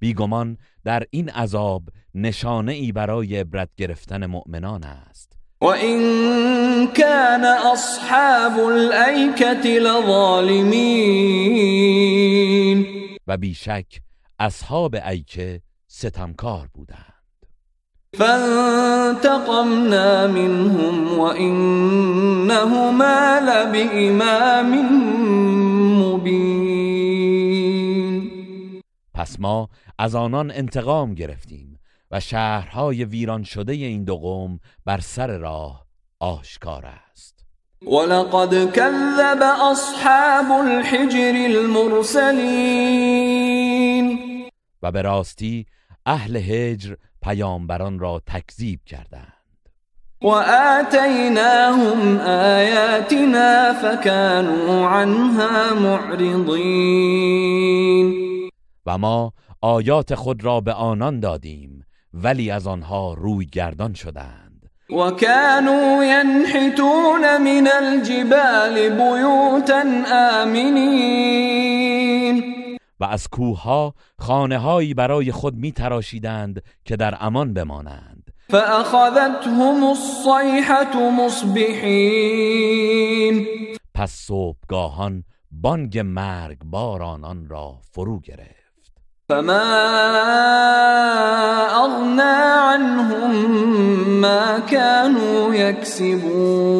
بیگمان 0.00 0.56
در 0.84 1.02
این 1.10 1.28
عذاب 1.30 1.82
نشانه 2.14 2.72
ای 2.72 2.92
برای 2.92 3.36
عبرت 3.36 3.68
گرفتن 3.76 4.26
مؤمنان 4.26 4.84
است. 4.84 5.37
وإن 5.60 5.98
كان 6.86 7.44
أصحاب 7.44 8.58
الأيكة 8.58 9.78
لظالمين 9.78 10.38
و 13.26 13.36
بیشک 13.36 13.86
اصحاب 14.40 14.94
ایکه 14.94 15.60
ستمکار 15.88 16.68
بودند. 16.74 17.14
فانتقمنا 18.18 19.46
منهم 20.26 21.18
وإنهما 21.18 22.58
لبإمام 23.40 24.70
مبين 26.02 26.68
پس 29.14 29.40
ما 29.40 29.68
از 29.98 30.14
آنان 30.14 30.50
انتقام 30.50 31.14
گرفتیم. 31.14 31.67
و 32.10 32.20
شهرهای 32.20 33.04
ویران 33.04 33.42
شده 33.42 33.72
این 33.72 34.04
دو 34.04 34.16
قوم 34.16 34.60
بر 34.84 35.00
سر 35.00 35.38
راه 35.38 35.86
آشکار 36.20 36.86
است. 36.86 37.44
ولقد 37.82 38.72
كذب 38.72 39.42
أصحاب 39.42 40.50
الحجر 40.50 41.32
المرسلين. 41.58 42.88
و 44.82 44.92
به 44.92 45.02
راستی 45.02 45.66
اهل 46.06 46.36
هجر 46.36 46.94
پیامبران 47.22 47.98
را 47.98 48.22
تکذیب 48.26 48.80
کردند. 48.86 49.32
وآتيناهم 50.22 52.18
آياتنا 52.56 53.74
فكانوا 53.82 54.88
عنها 54.88 55.74
معرضين. 55.74 57.28
و 58.86 58.98
ما 58.98 59.32
آیات 59.60 60.14
خود 60.14 60.44
را 60.44 60.60
به 60.60 60.72
آنان 60.72 61.20
دادیم. 61.20 61.77
ولی 62.14 62.50
از 62.50 62.66
آنها 62.66 63.14
روی 63.14 63.46
گردان 63.46 63.94
شدند. 63.94 64.70
وكانوا 64.90 66.04
ينحتون 66.04 67.36
من 67.42 67.68
الجبال 67.82 68.88
بيوتا 68.90 69.82
آمنين 70.42 71.88
و 73.00 73.04
از 73.04 73.28
کوهها 73.28 73.94
خانه 74.18 74.58
هایی 74.58 74.94
برای 74.94 75.32
خود 75.32 75.54
می 75.54 75.72
تراشیدند 75.72 76.62
که 76.84 76.96
در 76.96 77.16
امان 77.20 77.54
بمانند. 77.54 78.30
فأخذتهم 78.50 79.84
الصيحة 79.84 81.10
مصبحين 81.26 82.28
پس 83.94 84.10
صبحگاهان 84.12 85.24
بانگ 85.50 85.98
مرگ 85.98 86.58
بار 86.64 87.02
آنان 87.02 87.48
را 87.48 87.80
فرو 87.92 88.20
گرفت. 88.20 88.57
فما 89.28 89.62
اغنى 91.84 92.22
عنهم 92.22 93.30
ما 94.20 94.58
كانوا 94.58 95.54
يكسبون 95.54 96.78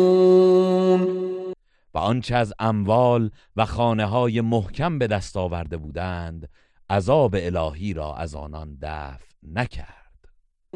و 1.95 1.99
آنچه 1.99 2.37
از 2.37 2.55
اموال 2.59 3.31
و 3.57 3.65
خانه 3.65 4.05
های 4.05 4.41
محکم 4.41 4.99
به 4.99 5.07
دست 5.07 5.37
آورده 5.37 5.77
بودند 5.77 6.49
عذاب 6.91 7.35
الهی 7.39 7.95
را 7.95 8.15
از 8.15 8.35
آنان 8.35 8.79
دفع 8.83 9.25
نکرد. 9.55 9.89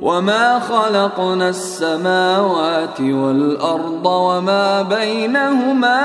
وما 0.02 0.60
خلقنا 0.60 1.44
السماوات 1.44 3.00
والأرض 3.00 4.06
وما 4.06 4.82
بينهما 4.82 6.00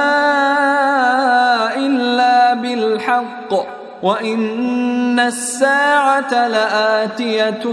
إلا 1.75 2.56
بالحق 2.56 3.76
وإن 4.03 5.19
الساعة 5.19 6.47
لآتية 6.47 7.63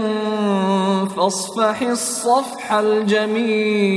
فاصفح 1.05 1.81
الصفح 1.81 2.71
الجميل. 2.71 3.95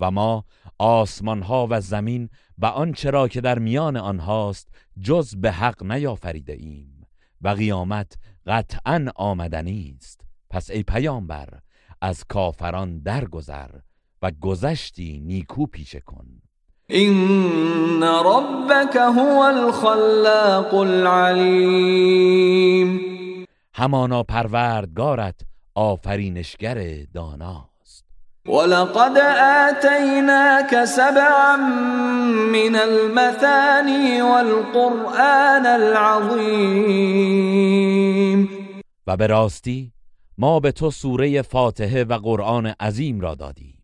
و 0.00 0.10
ما 0.10 0.44
آسمان 0.78 1.42
ها 1.42 1.66
و 1.70 1.80
زمین 1.80 2.28
و 2.58 2.66
آنچه 2.66 3.10
را 3.10 3.28
که 3.28 3.40
در 3.40 3.58
میان 3.58 3.96
آنهاست 3.96 4.68
جز 5.00 5.36
به 5.36 5.52
حق 5.52 5.82
نیافریده 5.82 6.52
ایم 6.52 7.06
و 7.42 7.48
قیامت 7.48 8.18
قطعا 8.46 9.06
آمدنی 9.16 9.94
است. 9.96 10.20
پس 10.50 10.70
ای 10.70 10.82
پیامبر 10.82 11.48
از 12.00 12.24
کافران 12.24 12.98
درگذر 12.98 13.70
و 14.22 14.30
گذشتی 14.30 15.20
نیکو 15.20 15.66
پیشه 15.66 16.00
کن. 16.00 16.37
إن 16.94 18.02
ربك 18.02 18.96
هو 18.96 19.44
الخلاق 19.44 20.74
العليم. 20.74 22.18
همانا 23.74 24.22
پروردگارت 24.22 25.40
آفرینشگر 25.74 27.06
داناست. 27.14 28.04
ولقد 28.46 29.18
آتيناك 29.68 30.84
سبعا 30.84 31.56
من 32.52 32.76
المثاني 32.76 34.20
والقرآن 34.20 35.66
العظيم. 35.66 36.88
و 39.06 39.16
به 39.16 39.26
راستی 39.26 39.92
ما 40.38 40.60
به 40.60 40.72
تو 40.72 40.90
سوره 40.90 41.42
فاتحه 41.42 42.04
و 42.04 42.18
قرآن 42.18 42.66
عظیم 42.66 43.20
را 43.20 43.34
دادیم. 43.34 43.77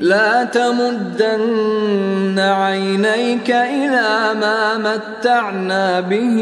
لا 0.00 0.44
تمدن 0.44 2.38
عينيك 2.38 3.50
إلى 3.50 4.40
ما 4.40 4.78
متعنا 4.78 6.00
به 6.00 6.36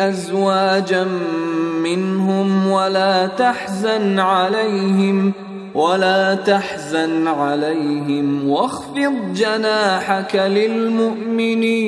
أزواجا 0.00 1.04
منهم 1.84 2.66
ولا 2.66 3.26
تحزن 3.26 4.18
عليهم 4.18 5.32
ولا 5.74 6.34
تحزن 6.34 7.26
عليهم 7.28 8.48
واخفض 8.48 9.32
جناحك 9.34 10.34
للمؤمنين. 10.34 11.84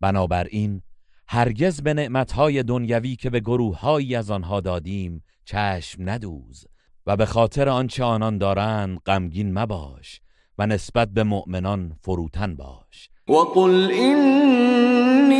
بنابراین 0.00 0.82
هرگز 1.28 1.82
به 1.82 1.94
نعمتهای 1.94 2.62
دنیوی 2.62 3.16
که 3.16 3.30
به 3.30 3.40
گروههایی 3.40 4.14
از 4.14 4.30
آنها 4.30 4.60
دادیم 4.60 5.24
چشم 5.44 6.10
ندوز. 6.10 6.66
و 7.06 7.16
به 7.16 7.26
خاطر 7.26 7.68
آنچه 7.68 8.04
آنان 8.04 8.38
دارند 8.38 8.98
غمگین 9.06 9.58
مباش 9.58 10.20
و 10.58 10.66
نسبت 10.66 11.08
به 11.08 11.24
مؤمنان 11.24 11.92
فروتن 12.02 12.56
باش. 12.56 13.10
وقل 13.28 13.90
إني 13.90 15.36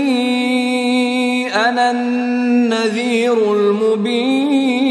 أنا 1.49 1.91
النذير 1.91 3.33
المبين. 3.33 4.87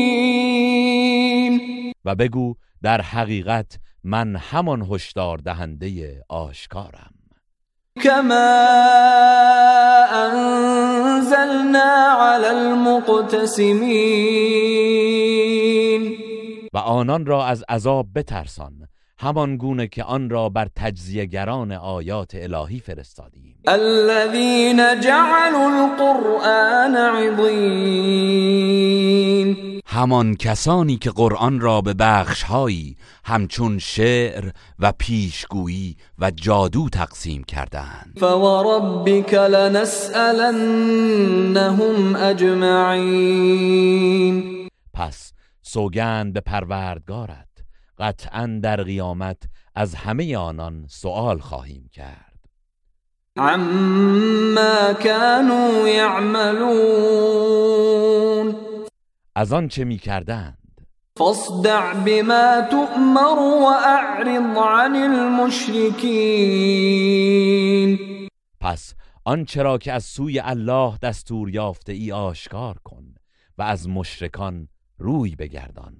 و 2.05 2.15
بگو 2.15 2.55
در 2.83 3.01
حقیقت 3.01 3.79
من 4.03 4.35
همان 4.35 4.81
هشدار 4.91 5.37
دهنده 5.37 6.23
آشکارم. 6.29 7.11
كما 8.03 8.65
أنزلنا 10.13 11.93
على 12.19 12.47
المقتسمين. 12.47 13.75
و 16.75 16.77
آنان 16.77 17.25
را 17.25 17.45
از 17.45 17.63
عذاب 17.69 18.07
بترسان 18.15 18.87
همان 19.17 19.57
گونه 19.57 19.87
که 19.87 20.03
آن 20.03 20.29
را 20.29 20.49
بر 20.49 20.67
تجزیهگران 20.75 21.71
آیات 21.71 22.31
الهی 22.35 22.79
فرستادیم. 22.79 23.55
الذين 23.67 24.99
جعلوا 24.99 25.85
القرآن 25.85 26.95
عضين 26.95 28.25
همان 29.85 30.35
کسانی 30.35 30.97
که 30.97 31.11
قرآن 31.11 31.59
را 31.59 31.81
به 31.81 31.93
بخشهایی 31.93 32.95
همچون 33.25 33.79
شعر 33.79 34.51
و 34.79 34.93
پیشگویی 34.99 35.97
و 36.19 36.31
جادو 36.31 36.89
تقسیم 36.89 37.43
کردند 37.43 38.13
فوربك 38.19 39.33
لنسألنهم 39.33 39.95
أجمعين 42.15 43.45
پس 44.93 45.34
سوگند 45.65 46.33
به 46.33 46.39
پروردگارت. 46.39 47.47
قطعا 47.97 48.59
در 48.63 48.83
قیامت 48.83 49.43
از 49.75 49.95
همه 49.95 50.37
آنان 50.37 50.85
سؤال 50.89 51.39
خواهیم 51.39 51.89
کرد. 51.93 52.35
عما 53.37 54.93
كانوا 54.93 55.87
يعملون 55.87 57.25
از 59.35 59.53
آن 59.53 59.67
چه 59.67 59.83
می 59.83 59.97
کردند؟ 59.97 60.57
فاصدع 61.17 61.93
بما 61.93 62.61
تؤمر 62.71 63.39
وأعرض 63.39 64.57
عن 64.57 64.95
المشركين 64.95 65.89
پس 68.61 68.93
آنچه 69.23 69.63
را 69.63 69.77
که 69.77 69.93
از 69.93 70.03
سوی 70.03 70.39
الله 70.39 70.97
دستور 71.01 71.49
یافته 71.49 71.93
ای 71.93 72.11
آشکار 72.11 72.77
کن 72.83 73.15
و 73.57 73.61
از 73.61 73.89
مشرکان 73.89 74.67
روی 74.97 75.35
بگردان. 75.35 75.95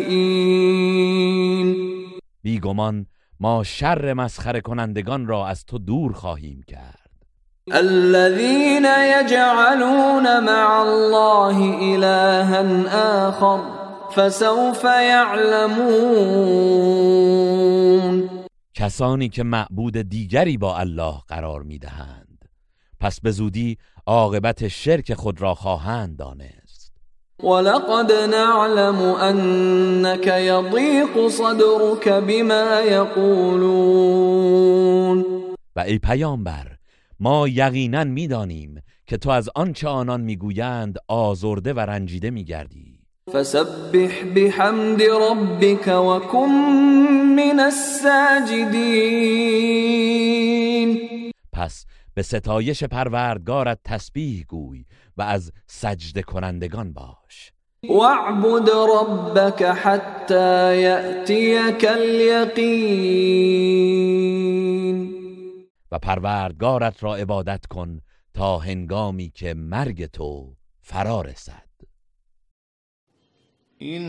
بیگمان 2.43 3.07
ما 3.41 3.65
شر 3.65 4.15
مسخره 4.15 4.61
کنندگان 4.61 5.27
را 5.27 5.47
از 5.47 5.65
تو 5.65 5.79
دور 5.79 6.13
خواهیم 6.13 6.63
کرد. 6.67 7.11
الذين 7.73 8.85
يجعلون 8.85 10.41
مع 10.41 10.81
الله 10.81 11.57
إلها 11.83 12.63
آخر 13.29 13.61
فسوف 14.17 14.85
يعلمون. 14.85 16.05
کسانی 18.75 19.29
که 19.29 19.43
معبود 19.43 19.97
دیگری 19.97 20.57
با 20.57 20.79
الله 20.79 21.15
قرار 21.29 21.63
می‌دهند. 21.63 22.45
پس 23.01 23.21
به 23.21 23.31
زودی 23.31 23.79
عاقبت 24.07 24.69
شرک 24.69 25.15
خود 25.15 25.41
را 25.41 25.55
خواهند 25.55 26.17
دانست. 26.17 26.93
ولقد 27.43 28.13
نعلم 28.13 28.97
أنك 29.03 30.27
يضيق 30.27 31.29
صدرك 31.29 32.09
بما 32.09 32.81
يقولون 32.81 34.05
و 35.77 35.81
ای 35.81 35.99
پیامبر 35.99 36.67
ما 37.21 37.49
یقینا 37.49 38.05
می‌دانیم 38.05 38.83
که 39.07 39.17
تو 39.17 39.31
از 39.31 39.51
آنچه 39.55 39.89
آنان 39.89 40.21
می‌گویند 40.21 40.97
آزرده 41.09 41.73
و 41.73 41.81
رنجیده 41.81 42.31
میگردی. 42.31 42.99
فسبح 43.33 44.25
بحمد 44.37 45.03
ربك 45.03 45.89
وكن 45.89 46.49
من 47.37 47.61
الساجدين 47.61 48.81
پس 51.53 51.87
به 52.15 52.23
ستایش 52.23 52.85
پروردگارت 52.85 53.79
تسبیح 53.85 54.45
گوی 54.49 54.87
و 55.17 55.23
از 55.23 55.53
سجده 55.67 56.23
کنندگان 56.23 56.93
باش. 56.93 57.53
واعبد 57.89 58.71
ربك 58.71 59.63
حتى 59.63 60.83
يأتيك 60.83 61.85
اليقين 61.85 62.95
و 65.93 65.99
پروردگارت 65.99 67.03
را 67.03 67.17
عبادت 67.17 67.67
کن 67.67 68.01
تا 68.35 68.59
هنگامی 68.59 69.31
که 69.35 69.55
مرگ 69.55 70.07
تو 70.07 70.55
فرا 70.83 71.21
رسد. 71.21 71.65
إن 73.83 74.05